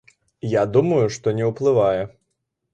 [0.53, 2.03] Я думаю, што не ўплывае.